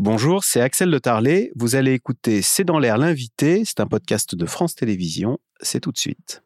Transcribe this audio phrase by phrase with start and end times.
[0.00, 1.50] Bonjour, c'est Axel de Tarlet.
[1.56, 3.64] Vous allez écouter C'est dans l'air l'invité.
[3.64, 5.38] C'est un podcast de France Télévisions.
[5.60, 6.44] C'est tout de suite.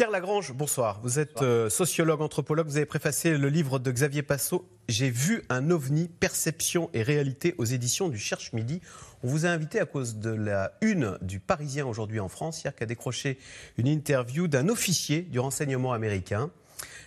[0.00, 0.98] Pierre Lagrange, bonsoir.
[1.02, 2.66] Vous êtes euh, sociologue, anthropologue.
[2.66, 4.66] Vous avez préfacé le livre de Xavier Passot.
[4.88, 8.80] J'ai vu un ovni, perception et réalité aux éditions du Cherche Midi.
[9.22, 12.74] On vous a invité à cause de la une du Parisien aujourd'hui en France, hier,
[12.74, 13.38] qui a décroché
[13.76, 16.50] une interview d'un officier du renseignement américain.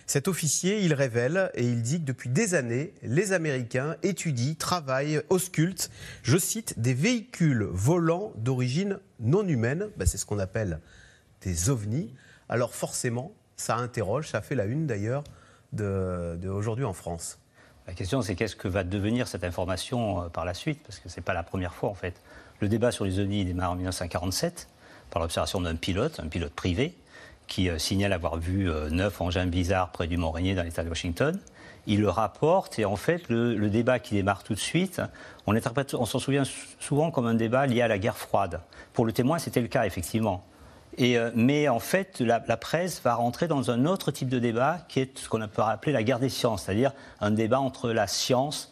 [0.06, 5.20] Cet officier, il révèle et il dit que depuis des années, les Américains étudient, travaillent,
[5.30, 5.90] auscultent,
[6.22, 9.88] je cite, des véhicules volants d'origine non humaine.
[9.96, 10.78] Ben, c'est ce qu'on appelle
[11.40, 12.14] des ovnis
[12.48, 15.24] alors forcément, ça interroge, ça fait la une d'ailleurs
[15.72, 17.38] d'aujourd'hui en France.
[17.86, 20.80] La question, c'est qu'est-ce que va devenir cette information euh, par la suite?
[20.86, 22.14] Parce que ce n'est pas la première fois, en fait.
[22.60, 24.68] Le débat sur les ovnis démarre en 1947
[25.10, 26.94] par l'observation d'un pilote, un pilote privé,
[27.46, 30.88] qui euh, signale avoir vu euh, neuf engins bizarres près du Mont-Rainier dans l'État de
[30.88, 31.38] Washington.
[31.86, 35.02] Il le rapporte et en fait, le, débat qui démarre tout de suite,
[35.46, 36.44] on s'en souvient
[36.80, 38.62] souvent comme un débat lié à la guerre froide.
[38.94, 40.42] Pour le témoin, c'était le cas, effectivement.
[41.00, 45.00] Euh, mais en fait, la, presse va rentrer dans un autre type de débat qui
[45.00, 48.70] est ce qu'on peut appeler la guerre des sciences, c'est-à-dire un débat entre la science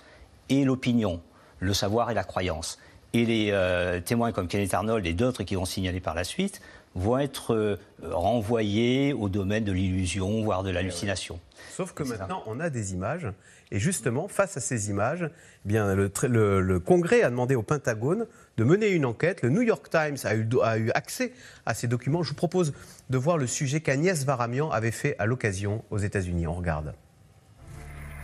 [0.49, 1.21] et l'opinion,
[1.59, 2.79] le savoir et la croyance.
[3.13, 6.61] Et les euh, témoins comme Kenneth Arnold et d'autres qui vont signaler par la suite
[6.95, 11.41] vont être euh, renvoyés au domaine de l'illusion, voire de l'hallucination.
[11.71, 13.29] Sauf que maintenant, on a des images.
[13.71, 18.27] Et justement, face à ces images, eh bien, le, Congrès a demandé au Pentagone
[18.59, 19.41] de mener une enquête.
[19.41, 21.33] Le New York Times a eu, a eu accès
[21.65, 22.23] à ces documents.
[22.23, 22.75] Je vous propose
[23.09, 26.47] de voir le sujet qu'Agnès Varamian avait fait à l'occasion aux États-Unis.
[26.47, 26.93] On regarde.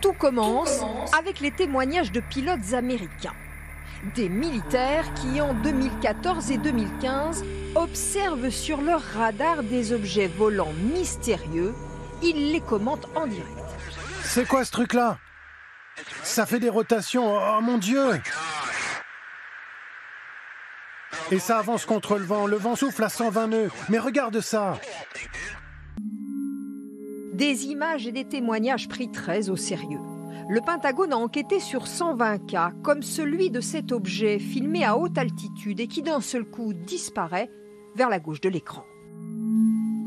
[0.02, 0.80] Tout commence
[1.18, 3.34] avec les témoignages de pilotes américains.
[4.14, 11.74] Des militaires qui, en 2014 et 2015, observent sur leur radar des objets volants mystérieux.
[12.22, 13.48] Ils les commentent en direct.
[14.22, 15.18] C'est quoi ce truc-là?
[16.22, 18.20] Ça fait des rotations, oh mon Dieu
[21.32, 23.70] Et ça avance contre le vent, le vent souffle à 120 nœuds.
[23.88, 24.78] Mais regarde ça
[27.32, 30.17] Des images et des témoignages pris très au sérieux.
[30.50, 35.18] Le Pentagone a enquêté sur 120 cas, comme celui de cet objet filmé à haute
[35.18, 37.50] altitude et qui d'un seul coup disparaît
[37.96, 38.82] vers la gauche de l'écran.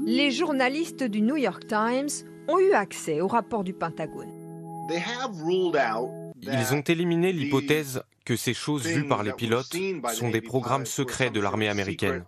[0.07, 2.09] Les journalistes du New York Times
[2.47, 4.31] ont eu accès au rapport du Pentagone.
[6.41, 9.75] Ils ont éliminé l'hypothèse que ces choses vues par les pilotes
[10.11, 12.25] sont des programmes secrets de l'armée américaine.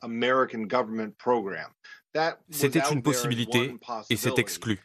[2.51, 3.75] C'était une possibilité
[4.12, 4.80] et c'est exclu.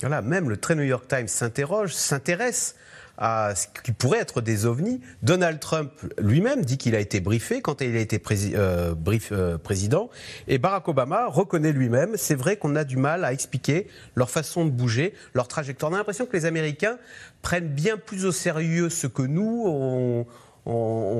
[0.00, 2.76] Voilà, même le très New York Times s'interroge, s'intéresse
[3.18, 5.00] à ce qui pourrait être des ovnis.
[5.22, 8.22] Donald Trump lui-même dit qu'il a été briefé quand il a été
[8.54, 8.94] euh,
[9.32, 10.08] euh, président.
[10.46, 14.64] Et Barack Obama reconnaît lui-même, c'est vrai qu'on a du mal à expliquer leur façon
[14.64, 15.90] de bouger, leur trajectoire.
[15.90, 16.98] On a l'impression que les Américains
[17.42, 20.24] prennent bien plus au sérieux ce que nous,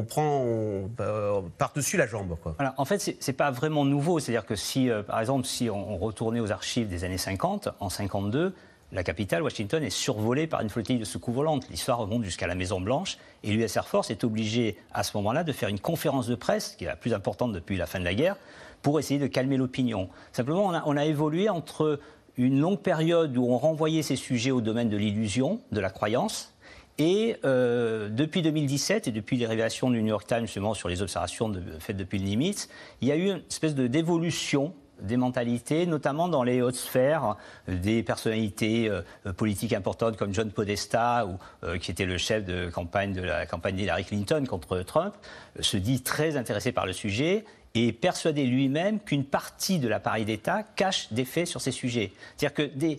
[0.08, 2.36] prend euh, par-dessus la jambe.
[2.76, 4.18] En fait, ce n'est pas vraiment nouveau.
[4.18, 8.54] C'est-à-dire que si, par exemple, si on, retournait aux archives des années 50, en 52,
[8.90, 11.68] la capitale, Washington, est survolée par une flottille de secours volantes.
[11.68, 15.52] L'histoire remonte jusqu'à la Maison-Blanche et l'US Air Force est obligée à ce moment-là de
[15.52, 18.14] faire une conférence de presse, qui est la plus importante depuis la fin de la
[18.14, 18.36] guerre,
[18.80, 20.08] pour essayer de calmer l'opinion.
[20.32, 22.00] Simplement, on a, évolué entre
[22.38, 26.54] une longue période où on renvoyait ces sujets au domaine de l'illusion, de la croyance,
[26.98, 31.02] et euh, depuis 2017 et depuis les révélations du New York Times justement sur les
[31.02, 32.68] observations faites depuis le Nimitz,
[33.00, 37.36] il y a eu une espèce de dévolution des mentalités, notamment dans les hautes sphères,
[37.66, 41.26] des personnalités euh, politiques importantes comme John Podesta,
[41.64, 45.14] euh, qui était le chef de campagne de la campagne d'Hillary Clinton contre Trump,
[45.58, 47.44] euh, se dit très intéressé par le sujet
[47.74, 52.12] et persuadé lui-même qu'une partie de l'appareil d'État cache des faits sur ces sujets.
[52.36, 52.98] C'est-à-dire que des,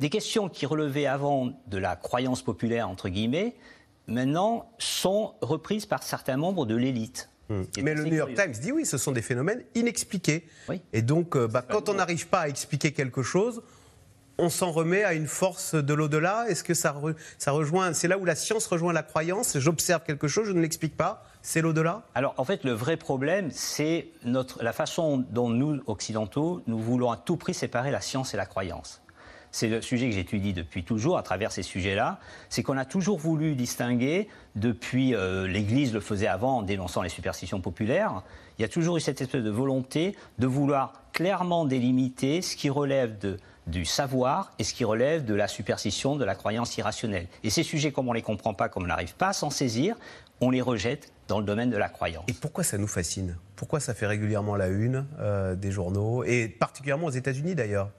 [0.00, 3.54] des questions qui relevaient avant de la croyance populaire, entre guillemets,
[4.08, 7.28] maintenant sont reprises par certains membres de l'élite.
[7.50, 7.62] Hmm.
[7.82, 10.46] Mais le New York Times dit oui, ce sont des phénomènes inexpliqués.
[10.92, 13.62] Et donc, euh, bah, quand on n'arrive pas à expliquer quelque chose,
[14.38, 16.98] on s'en remet à une force de l'au-delà Est-ce que ça,
[17.36, 19.58] ça rejoint C'est là où la science rejoint la croyance?
[19.58, 21.24] J'observe quelque chose, je ne l'explique pas.
[21.42, 22.06] C'est l'au-delà?
[22.14, 27.18] Alors, en fait, le vrai problème, c'est la façon dont nous, occidentaux, nous voulons à
[27.18, 29.02] tout prix séparer la science et la croyance
[29.52, 32.18] c'est le sujet que j'étudie depuis toujours à travers ces sujets-là,
[32.48, 37.08] c'est qu'on a toujours voulu distinguer, depuis euh, l'Église le faisait avant en dénonçant les
[37.08, 38.22] superstitions populaires,
[38.58, 42.70] il y a toujours eu cette espèce de volonté de vouloir clairement délimiter ce qui
[42.70, 43.16] relève
[43.66, 47.26] du savoir et ce qui relève de la superstition, de la croyance irrationnelle.
[47.42, 49.50] Et ces sujets, comme on ne les comprend pas, comme on n'arrive pas à s'en
[49.50, 49.96] saisir,
[50.40, 52.24] on les rejette dans le domaine de la croyance.
[52.26, 53.36] Et pourquoi ça nous fascine?
[53.54, 57.90] Pourquoi ça fait régulièrement la une euh, des journaux, et particulièrement aux États-Unis d'ailleurs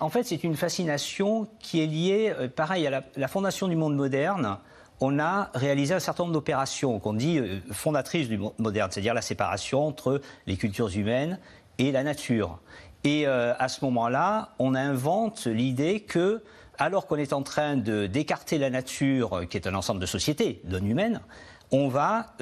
[0.00, 3.94] En fait, c'est une fascination qui est liée, euh, pareil, à la, fondation du monde
[3.94, 4.58] moderne.
[5.00, 9.14] On a réalisé un certain nombre d'opérations qu'on dit euh, fondatrices du monde moderne, c'est-à-dire
[9.14, 11.38] la séparation entre les cultures humaines
[11.78, 12.58] et la nature.
[13.04, 16.42] Et à ce moment-là, on invente l'idée que
[16.76, 20.84] alors qu'on est en train d'écarter la nature, qui est un ensemble de sociétés, non
[20.84, 21.22] humaines,
[21.72, 22.34] on va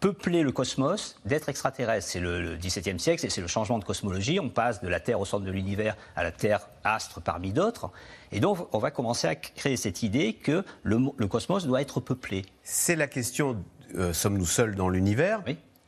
[0.00, 2.08] peupler le cosmos d'êtres extraterrestres.
[2.08, 4.38] C'est le, XVIIe siècle, c'est le changement de cosmologie.
[4.40, 7.90] On passe de la Terre au centre de l'univers à la Terre astre parmi d'autres.
[8.32, 12.44] Et donc, on va commencer à créer cette idée que le, cosmos doit être peuplé.
[12.62, 13.62] C'est la question,
[13.96, 15.42] euh, sommes-nous seuls dans l'univers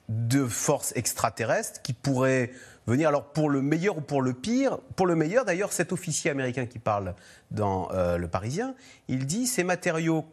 [0.09, 2.51] De forces extraterrestres qui pourraient
[2.87, 4.79] venir, alors pour le meilleur ou pour le pire?
[4.97, 7.15] Pour le meilleur, d'ailleurs, cet officier américain qui parle
[7.53, 8.75] dans euh, Le Parisien,
[9.07, 10.25] il dit ces matériaux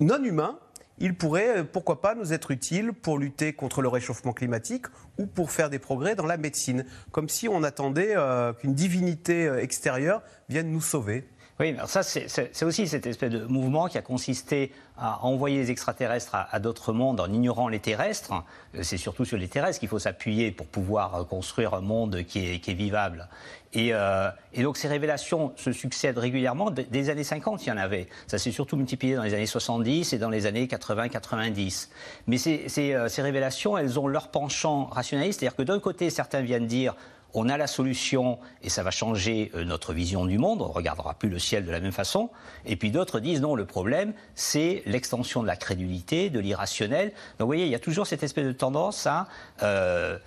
[0.00, 0.58] non humains
[0.98, 4.86] il pourrait, euh, pourquoi pas, nous être utile pour lutter contre le réchauffement climatique
[5.18, 9.46] ou pour faire des progrès dans la médecine, comme si on attendait euh, qu'une divinité
[9.46, 11.26] euh, extérieure vienne nous sauver.
[11.60, 16.34] Oui, ça, c'est aussi cette espèce de mouvement qui a consisté à envoyer les extraterrestres
[16.34, 18.32] à, d'autres mondes en ignorant les terrestres.
[18.74, 22.22] Euh, c'est surtout sur les terrestres qu'il faut s'appuyer pour pouvoir euh, construire un monde
[22.24, 23.28] qui est, vivable.
[23.76, 26.70] Euh, et, donc ces révélations se succèdent régulièrement.
[26.70, 28.08] Des années 50, il y en avait.
[28.26, 31.88] Ça s'est surtout multiplié dans les années 70 et dans les années 80-90.
[32.28, 35.40] Mais ces révélations, elles ont leur penchant rationaliste.
[35.40, 36.94] C'est-à-dire que d'un côté, certains viennent dire
[37.34, 40.72] on a la solution et ça va changer euh, notre vision du monde, on ne
[40.72, 42.30] regardera plus le ciel de la même façon.
[42.66, 47.08] Et puis d'autres disent non, le problème, c'est l'extension de la crédulité, de l'irrationnel.
[47.08, 49.28] Donc vous voyez, il y a toujours cette espèce de tendance à
[49.62, 50.18] euh,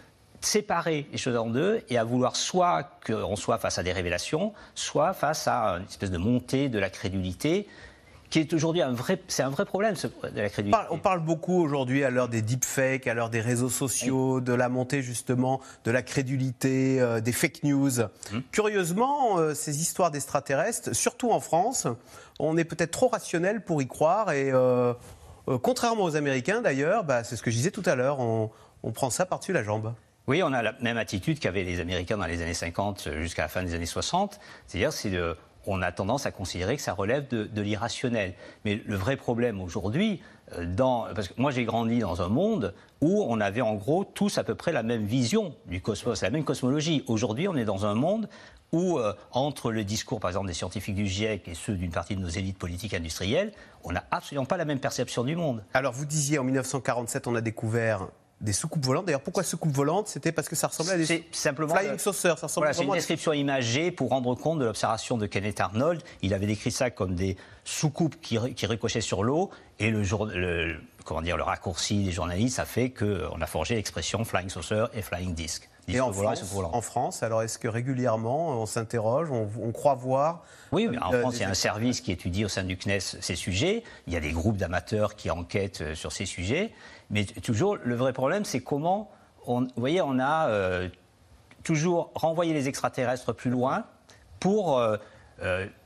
[0.42, 4.54] séparer les choses en deux et à vouloir soit qu'on soit face à des révélations,
[4.76, 7.68] soit face à une espèce de montée de la crédulité
[8.30, 10.88] qui est aujourd'hui un vrai, c'est un vrai problème de la crédibilité.
[10.92, 14.70] On parle beaucoup aujourd'hui à l'heure des deepfakes, à l'heure des réseaux sociaux, de la
[14.70, 18.02] montée justement de la crédulité, euh, des fake news.
[18.02, 18.44] Hum.
[18.52, 21.88] Curieusement, euh, ces histoires d'extraterrestres, surtout en France,
[22.40, 24.94] on est peut-être trop rationnel pour y croire et euh,
[25.62, 28.50] contrairement aux Américains d'ailleurs, bah, c'est ce que je disais tout à l'heure, on,
[28.84, 29.94] on prend ça par-dessus la jambe.
[30.28, 33.48] Oui, on a la même attitude qu'avaient les Américains dans les années 50 jusqu'à la
[33.48, 34.40] fin des années 60.
[34.66, 35.38] C'est-à-dire, c'est de
[35.68, 38.34] on a tendance à considérer que ça relève de, l'irrationnel.
[38.64, 40.22] Mais le vrai problème aujourd'hui,
[40.58, 40.66] euh,
[41.16, 44.44] parce que moi j'ai grandi dans un monde où on avait en gros tous à
[44.44, 47.04] peu près la même vision du cosmos, la même cosmologie.
[47.08, 48.30] Aujourd'hui, on est dans un monde
[48.72, 52.16] où, euh, entre le discours, par exemple, des scientifiques du GIEC et ceux d'une partie
[52.16, 53.52] de nos élites politiques industrielles,
[53.84, 55.64] on n'a absolument pas la même perception du monde.
[55.74, 58.08] Alors, vous disiez en 1947, on a découvert
[58.46, 59.06] des soucoupes volantes.
[59.06, 62.38] D'ailleurs, pourquoi soucoupes volantes C'était parce que ça ressemblait à des simplement flying saucers.
[62.38, 66.02] Ça voilà, c'est une description imagée pour rendre compte de l'observation de Kenneth Arnold.
[66.22, 69.50] Il avait décrit ça comme des soucoupes qui, qui ricochaient sur l'eau.
[69.80, 73.76] Et le, jour, le, comment dire, le raccourci des journalistes a fait qu'on a forgé
[73.76, 75.70] l'expression flying saucer et flying disc.
[75.88, 80.88] Et en France, en France, alors est-ce que régulièrement on s'interroge, on, croit voir Oui,
[80.90, 83.00] mais en euh, France, il y a un service qui étudie au sein du CNES
[83.00, 83.84] ces sujets.
[84.08, 86.74] Il y a des groupes d'amateurs qui enquêtent euh, sur ces sujets.
[87.12, 89.12] Mais toujours, le vrai problème, c'est comment.
[89.46, 90.90] On, vous voyez, on a euh,
[91.64, 93.86] toujours renvoyé les extraterrestres plus loin
[94.40, 94.82] pour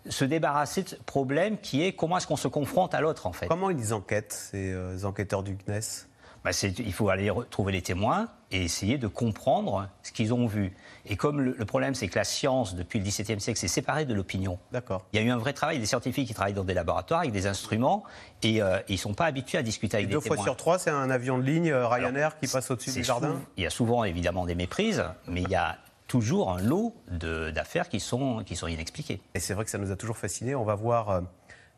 [0.09, 3.33] se débarrasser de ce problème qui est comment est-ce qu'on se confronte à l'autre, en
[3.33, 3.47] fait.
[3.47, 6.08] Comment ils enquêtent, ces enquêteurs du CNES?
[6.43, 10.73] Bah, il faut aller trouver les témoins et essayer de comprendre ce qu'ils ont vu.
[11.05, 14.13] Et comme le, problème, c'est que la science, depuis le XVIIe siècle, s'est séparée de
[14.13, 14.57] l'opinion.
[14.71, 15.05] D'accord.
[15.13, 17.31] Il y a eu un vrai travail des scientifiques qui travaillent dans des laboratoires avec
[17.31, 18.03] des instruments
[18.41, 20.29] et, euh, ils ne sont pas habitués à discuter avec des témoins.
[20.29, 23.03] Deux fois sur trois, c'est un avion de ligne euh, Ryanair qui passe au-dessus du
[23.03, 25.77] jardin Il y a souvent évidemment des méprises, mais il y a
[26.07, 29.21] toujours un lot d'affaires qui sont, qui sont inexpliquées.
[29.35, 30.55] Et c'est vrai que ça nous a toujours fascinés.
[30.55, 31.21] On va voir.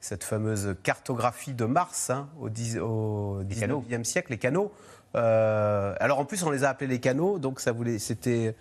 [0.02, 4.72] Cette fameuse cartographie de Mars hein, au, 19e siècle, les canaux.
[5.16, 8.56] Euh, alors en plus, on les a appelés les canaux, donc ça voulait, c'était,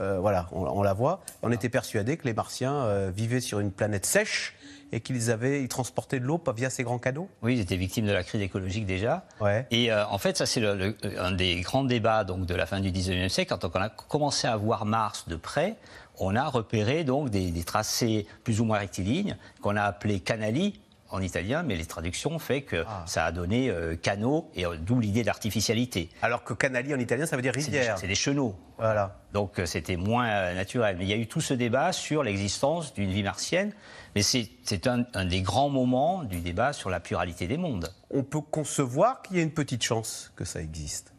[0.00, 1.20] euh, voilà, on, la voit.
[1.42, 4.54] On était persuadé que les Martiens euh, vivaient sur une planète sèche
[4.92, 7.28] et qu'ils avaient, ils transportaient de l'eau via ces grands canaux.
[7.42, 9.26] Oui, ils étaient victimes de la crise écologique déjà.
[9.40, 9.66] Ouais.
[9.72, 13.28] Et en fait, ça c'est un des grands débats donc de la fin du 19e
[13.28, 15.76] siècle, quand on a commencé à voir Mars de près.
[16.18, 20.80] On a repéré donc des, des tracés plus ou moins rectilignes qu'on a appelés canali,
[21.10, 23.04] en italien, mais les traductions fait que ah.
[23.06, 26.08] ça a donné euh, canaux, et euh, d'où l'idée d'artificialité.
[26.22, 27.98] Alors que canali en italien, ça veut dire rivière.
[27.98, 28.56] C'est des, chenaux.
[28.78, 29.20] Voilà.
[29.32, 30.96] Donc euh, c'était moins naturel.
[30.98, 33.72] Mais il y a eu tout ce débat sur l'existence d'une vie martienne,
[34.14, 37.92] mais c'est un, des grands moments du débat sur la pluralité des mondes.
[38.10, 41.12] On peut concevoir qu'il y ait une petite chance que ça existe?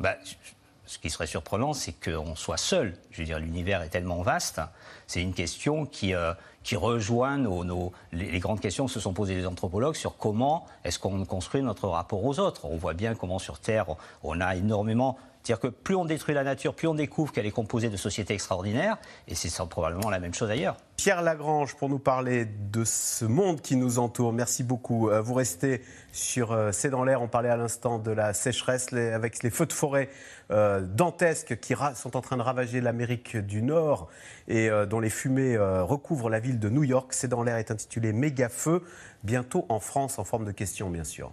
[0.00, 0.16] Bah,
[0.92, 2.94] ce qui serait surprenant, c'est qu'on soit seul.
[3.12, 4.60] Je veux dire, l'univers est tellement vaste.
[5.06, 6.34] C'est une question qui, euh,
[6.64, 10.98] qui rejoint nos, les, grandes questions que se sont posées les anthropologues sur comment est-ce
[10.98, 12.66] qu'on construit notre rapport aux autres.
[12.66, 13.86] On voit bien comment sur Terre,
[14.22, 17.50] on a énormément c'est-à-dire que plus on détruit la nature, plus on découvre qu'elle est
[17.50, 18.96] composée de sociétés extraordinaires,
[19.26, 20.76] et c'est probablement la même chose ailleurs.
[20.96, 25.10] Pierre Lagrange, pour nous parler de ce monde qui nous entoure, merci beaucoup.
[25.10, 25.82] Euh, vous restez
[26.12, 29.66] sur euh, C'est dans l'air, on parlait à l'instant de la sécheresse avec les feux
[29.66, 30.10] de forêt
[30.52, 34.08] euh, dantesques qui sont en train de ravager l'Amérique du Nord
[34.46, 37.12] et dont les fumées recouvrent la ville de New York.
[37.12, 38.82] C'est dans l'air est intitulé Méga Feu,
[39.24, 41.32] bientôt en France en forme de question bien sûr.